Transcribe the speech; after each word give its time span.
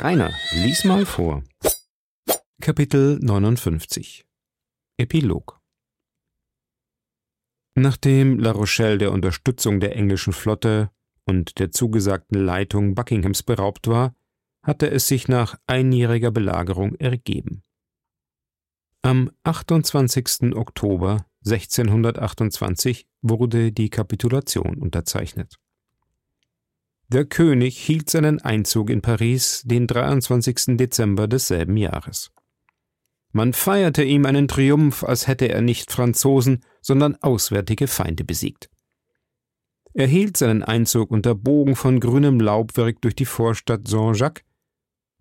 Rainer, 0.00 0.32
lies 0.52 0.84
mal 0.84 1.04
vor. 1.04 1.42
Kapitel 2.60 3.18
59 3.20 4.24
Epilog 4.96 5.60
Nachdem 7.74 8.38
La 8.38 8.52
Rochelle 8.52 8.98
der 8.98 9.10
Unterstützung 9.10 9.80
der 9.80 9.96
englischen 9.96 10.32
Flotte 10.32 10.92
und 11.24 11.58
der 11.58 11.72
zugesagten 11.72 12.38
Leitung 12.38 12.94
Buckinghams 12.94 13.42
beraubt 13.42 13.88
war, 13.88 14.14
hatte 14.62 14.88
es 14.88 15.08
sich 15.08 15.26
nach 15.26 15.58
einjähriger 15.66 16.30
Belagerung 16.30 16.94
ergeben. 16.94 17.64
Am 19.02 19.32
28. 19.42 20.54
Oktober 20.54 21.26
1628 21.44 23.08
wurde 23.22 23.72
die 23.72 23.90
Kapitulation 23.90 24.76
unterzeichnet. 24.76 25.58
Der 27.10 27.24
König 27.24 27.78
hielt 27.78 28.10
seinen 28.10 28.40
Einzug 28.42 28.90
in 28.90 29.00
Paris 29.00 29.62
den 29.64 29.86
23. 29.86 30.76
Dezember 30.76 31.26
desselben 31.26 31.78
Jahres. 31.78 32.30
Man 33.32 33.54
feierte 33.54 34.04
ihm 34.04 34.26
einen 34.26 34.46
Triumph, 34.46 35.04
als 35.04 35.26
hätte 35.26 35.48
er 35.48 35.62
nicht 35.62 35.90
Franzosen, 35.90 36.64
sondern 36.82 37.16
auswärtige 37.16 37.86
Feinde 37.86 38.24
besiegt. 38.24 38.68
Er 39.94 40.06
hielt 40.06 40.36
seinen 40.36 40.62
Einzug 40.62 41.10
unter 41.10 41.34
Bogen 41.34 41.76
von 41.76 41.98
grünem 41.98 42.40
Laubwerk 42.40 43.00
durch 43.00 43.16
die 43.16 43.24
Vorstadt 43.24 43.88
Saint-Jacques. 43.88 44.44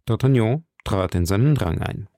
D'Artagnan 0.07 0.63
trat 0.83 1.15
in 1.15 1.25
seinen 1.25 1.55
Rang 1.55 1.79
ein. 1.79 2.09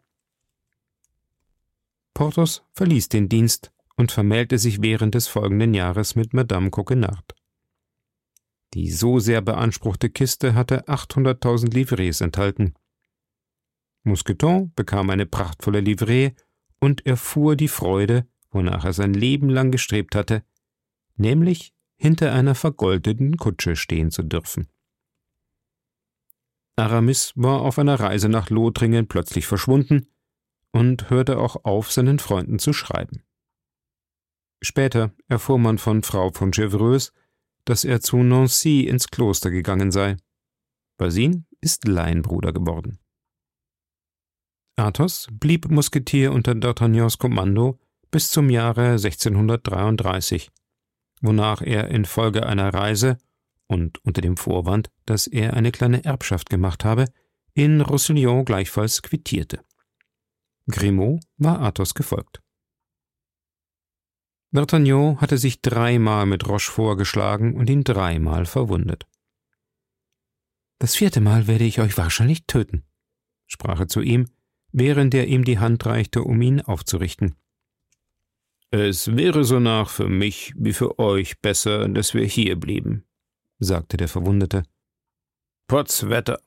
Porthos 2.16 2.64
verließ 2.74 3.10
den 3.10 3.30
Dienst 3.30 3.72
und 3.96 4.12
vermählte 4.12 4.58
sich 4.58 4.82
während 4.82 5.14
des 5.14 5.28
folgenden 5.28 5.76
Jahres 5.76 6.16
mit 6.16 6.34
Madame 6.34 6.72
Coquenard. 6.72 7.39
Die 8.74 8.92
so 8.92 9.20
sehr 9.20 9.42
beanspruchte 9.42 10.10
Kiste 10.10 10.54
hatte 10.54 10.88
800.000 10.88 11.74
Livrets 11.74 12.22
enthalten. 12.22 12.76
Mousqueton 14.04 14.72
bekam 14.76 15.10
eine 15.10 15.26
prachtvolle 15.26 15.80
Livree 15.80 16.32
und 16.80 17.06
erfuhr 17.06 17.56
die 17.56 17.68
Freude, 17.68 18.28
wonach 18.52 18.86
er 18.86 18.94
sein 18.94 19.14
Leben 19.14 19.50
lang 19.50 19.72
gestrebt 19.72 20.16
hatte, 20.16 20.44
nämlich 21.16 21.74
hinter 21.96 22.34
einer 22.34 22.56
vergoldeten 22.56 23.38
Kutsche 23.38 23.76
stehen 23.76 24.12
zu 24.12 24.24
dürfen. 24.24 24.70
Aramis 26.78 27.34
war 27.36 27.62
auf 27.62 27.78
einer 27.78 28.00
Reise 28.00 28.30
nach 28.30 28.50
Lothringen 28.50 29.08
plötzlich 29.08 29.46
verschwunden 29.46 30.08
und 30.72 31.10
hörte 31.10 31.38
auch 31.40 31.66
auf, 31.66 31.92
seinen 31.92 32.20
Freunden 32.20 32.58
zu 32.58 32.72
schreiben. 32.72 33.24
Später 34.62 35.14
erfuhr 35.28 35.60
man 35.60 35.78
von 35.78 36.04
Frau 36.04 36.32
von 36.32 36.54
Chevreuse, 36.54 37.12
dass 37.70 37.84
er 37.84 38.02
zu 38.02 38.18
Nancy 38.24 38.88
ins 38.88 39.10
Kloster 39.10 39.52
gegangen 39.52 39.92
sei. 39.92 40.18
Basin 40.98 41.46
ist 41.62 41.88
Laienbruder 41.88 42.52
geworden. 42.52 42.98
Athos 44.76 45.28
blieb 45.30 45.70
Musketier 45.70 46.32
unter 46.32 46.54
D'Artagnans 46.54 47.20
Kommando 47.20 47.78
bis 48.10 48.30
zum 48.30 48.50
Jahre 48.50 48.94
1633, 48.94 50.50
wonach 51.22 51.62
er 51.62 51.90
infolge 51.90 52.48
einer 52.48 52.74
Reise 52.74 53.20
und 53.68 54.04
unter 54.04 54.22
dem 54.22 54.36
Vorwand, 54.36 54.90
dass 55.06 55.28
er 55.28 55.54
eine 55.54 55.72
kleine 55.72 56.04
Erbschaft 56.04 56.50
gemacht 56.50 56.84
habe, 56.84 57.06
in 57.54 57.82
Roussillon 57.82 58.46
gleichfalls 58.46 59.04
quittierte. 59.04 59.60
Grimaud 60.68 61.20
war 61.38 61.62
Athos 61.62 61.94
gefolgt. 61.94 62.42
D'Artagnan 64.52 65.18
hatte 65.22 65.38
sich 65.38 65.62
dreimal 65.62 66.26
mit 66.26 66.48
Rochefort 66.48 66.98
geschlagen 66.98 67.56
und 67.56 67.70
ihn 67.70 67.84
dreimal 67.84 68.46
verwundet. 68.46 69.06
Das 70.80 70.96
vierte 70.96 71.22
Mal 71.22 71.48
werde 71.48 71.66
ich 71.66 71.80
euch 71.80 71.98
wahrscheinlich 71.98 72.46
töten, 72.48 72.84
sprach 73.46 73.80
er 73.80 73.88
zu 73.88 74.02
ihm, 74.02 74.28
während 74.72 75.14
er 75.14 75.28
ihm 75.28 75.44
die 75.44 75.60
Hand 75.60 75.86
reichte, 75.86 76.24
um 76.24 76.42
ihn 76.42 76.62
aufzurichten. 76.62 77.36
Es 78.72 79.16
wäre 79.16 79.44
sonach 79.44 79.90
für 79.90 80.08
mich 80.08 80.54
wie 80.56 80.74
für 80.74 81.00
euch 81.00 81.40
besser, 81.42 81.88
dass 81.90 82.14
wir 82.14 82.26
hier 82.26 82.56
blieben, 82.56 83.06
sagte 83.60 83.98
der 83.98 84.08
Verwundete. 84.08 84.64
Potzwetter, 85.68 86.40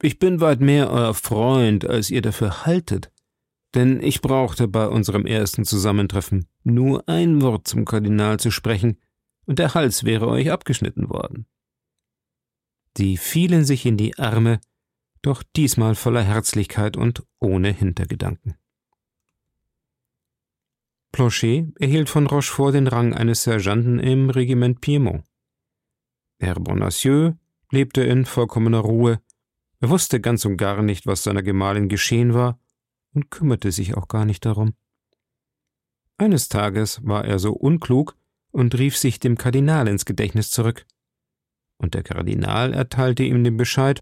ich 0.00 0.18
bin 0.18 0.40
weit 0.40 0.60
mehr 0.60 0.90
euer 0.90 1.14
Freund, 1.14 1.84
als 1.84 2.10
ihr 2.10 2.22
dafür 2.22 2.66
haltet 2.66 3.12
denn 3.74 4.02
ich 4.02 4.20
brauchte 4.20 4.68
bei 4.68 4.86
unserem 4.86 5.26
ersten 5.26 5.64
Zusammentreffen 5.64 6.46
nur 6.64 7.08
ein 7.08 7.42
Wort 7.42 7.68
zum 7.68 7.84
Kardinal 7.84 8.38
zu 8.38 8.50
sprechen, 8.50 8.98
und 9.44 9.58
der 9.58 9.74
Hals 9.74 10.04
wäre 10.04 10.28
euch 10.28 10.50
abgeschnitten 10.50 11.10
worden. 11.10 11.46
Sie 12.96 13.16
fielen 13.16 13.64
sich 13.64 13.86
in 13.86 13.96
die 13.96 14.18
Arme, 14.18 14.60
doch 15.22 15.42
diesmal 15.56 15.94
voller 15.94 16.22
Herzlichkeit 16.22 16.96
und 16.96 17.24
ohne 17.40 17.72
Hintergedanken. 17.72 18.56
Planchet 21.12 21.72
erhielt 21.78 22.08
von 22.08 22.26
Rochefort 22.26 22.74
den 22.74 22.86
Rang 22.86 23.14
eines 23.14 23.42
Sergeanten 23.42 23.98
im 23.98 24.30
Regiment 24.30 24.80
Piemont. 24.80 25.24
Herr 26.38 26.54
Bonacieux 26.54 27.34
lebte 27.70 28.02
in 28.02 28.24
vollkommener 28.24 28.80
Ruhe, 28.80 29.20
er 29.80 29.90
wusste 29.90 30.20
ganz 30.20 30.44
und 30.44 30.56
gar 30.56 30.80
nicht, 30.80 31.06
was 31.06 31.24
seiner 31.24 31.42
Gemahlin 31.42 31.88
geschehen 31.88 32.34
war 32.34 32.60
und 33.14 33.30
kümmerte 33.30 33.72
sich 33.72 33.96
auch 33.96 34.06
gar 34.06 34.24
nicht 34.24 34.44
darum. 34.44 34.74
Eines 36.22 36.48
Tages 36.48 37.00
war 37.02 37.24
er 37.24 37.40
so 37.40 37.52
unklug 37.52 38.16
und 38.52 38.78
rief 38.78 38.96
sich 38.96 39.18
dem 39.18 39.36
Kardinal 39.36 39.88
ins 39.88 40.04
Gedächtnis 40.04 40.52
zurück. 40.52 40.86
Und 41.78 41.94
der 41.94 42.04
Kardinal 42.04 42.74
erteilte 42.74 43.24
ihm 43.24 43.42
den 43.42 43.56
Bescheid, 43.56 43.98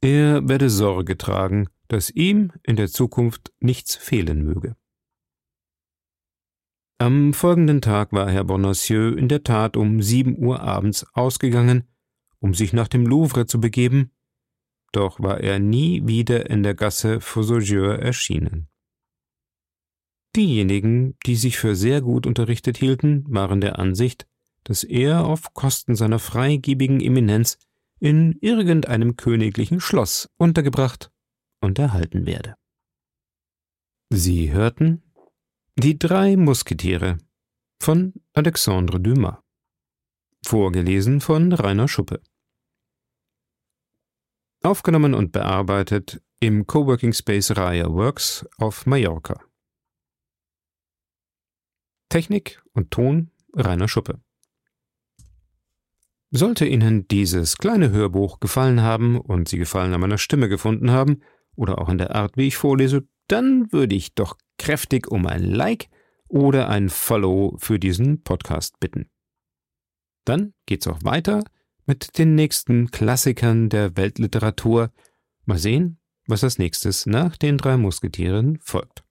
er 0.00 0.48
werde 0.48 0.70
Sorge 0.70 1.18
tragen, 1.18 1.68
dass 1.88 2.10
ihm 2.10 2.52
in 2.62 2.76
der 2.76 2.86
Zukunft 2.86 3.52
nichts 3.58 3.96
fehlen 3.96 4.44
möge. 4.44 4.76
Am 6.98 7.34
folgenden 7.34 7.80
Tag 7.80 8.12
war 8.12 8.30
Herr 8.30 8.44
Bonacieux 8.44 9.18
in 9.18 9.26
der 9.26 9.42
Tat 9.42 9.76
um 9.76 10.00
sieben 10.00 10.38
Uhr 10.38 10.60
abends 10.60 11.04
ausgegangen, 11.12 11.88
um 12.38 12.54
sich 12.54 12.72
nach 12.72 12.86
dem 12.86 13.04
Louvre 13.04 13.46
zu 13.46 13.60
begeben, 13.60 14.12
doch 14.92 15.18
war 15.18 15.40
er 15.40 15.58
nie 15.58 16.06
wieder 16.06 16.48
in 16.48 16.62
der 16.62 16.74
Gasse 16.74 17.20
Fossogieur 17.20 17.98
erschienen. 17.98 18.68
Diejenigen, 20.36 21.16
die 21.26 21.36
sich 21.36 21.58
für 21.58 21.76
sehr 21.76 22.00
gut 22.00 22.26
unterrichtet 22.26 22.76
hielten, 22.76 23.24
waren 23.28 23.60
der 23.60 23.78
Ansicht, 23.78 24.26
dass 24.64 24.82
er 24.82 25.24
auf 25.26 25.54
Kosten 25.54 25.94
seiner 25.94 26.18
freigebigen 26.18 27.00
Eminenz 27.00 27.58
in 28.00 28.38
irgendeinem 28.40 29.16
königlichen 29.16 29.80
Schloss 29.80 30.28
untergebracht 30.36 31.12
und 31.60 31.78
erhalten 31.78 32.26
werde. 32.26 32.56
Sie 34.10 34.52
hörten 34.52 35.02
Die 35.78 35.98
drei 35.98 36.36
Musketiere 36.36 37.18
von 37.80 38.14
Alexandre 38.32 39.00
Dumas, 39.00 39.36
vorgelesen 40.44 41.20
von 41.20 41.52
Rainer 41.52 41.88
Schuppe. 41.88 42.20
Aufgenommen 44.62 45.14
und 45.14 45.32
bearbeitet 45.32 46.22
im 46.40 46.66
Coworking 46.66 47.12
Space 47.12 47.56
Raya 47.56 47.92
Works 47.92 48.46
auf 48.58 48.86
Mallorca. 48.86 49.40
Technik 52.08 52.62
und 52.72 52.90
Ton 52.90 53.30
Rainer 53.54 53.88
Schuppe. 53.88 54.20
Sollte 56.30 56.66
Ihnen 56.66 57.06
dieses 57.06 57.58
kleine 57.58 57.90
Hörbuch 57.90 58.40
gefallen 58.40 58.82
haben 58.82 59.20
und 59.20 59.48
Sie 59.48 59.58
Gefallen 59.58 59.94
an 59.94 60.00
meiner 60.00 60.18
Stimme 60.18 60.48
gefunden 60.48 60.90
haben 60.90 61.20
oder 61.54 61.78
auch 61.78 61.88
an 61.88 61.98
der 61.98 62.14
Art, 62.14 62.36
wie 62.36 62.48
ich 62.48 62.56
vorlese, 62.56 63.06
dann 63.28 63.70
würde 63.72 63.94
ich 63.94 64.14
doch 64.14 64.36
kräftig 64.58 65.08
um 65.08 65.26
ein 65.26 65.44
Like 65.44 65.88
oder 66.28 66.68
ein 66.68 66.88
Follow 66.88 67.56
für 67.58 67.78
diesen 67.78 68.22
Podcast 68.22 68.80
bitten. 68.80 69.08
Dann 70.24 70.54
geht's 70.66 70.88
auch 70.88 71.04
weiter 71.04 71.44
mit 71.86 72.18
den 72.18 72.34
nächsten 72.34 72.90
Klassikern 72.90 73.68
der 73.68 73.96
Weltliteratur. 73.96 74.90
Mal 75.44 75.58
sehen, 75.58 75.98
was 76.26 76.42
als 76.42 76.58
nächstes 76.58 77.06
nach 77.06 77.36
den 77.36 77.58
drei 77.58 77.76
Musketieren 77.76 78.58
folgt. 78.60 79.04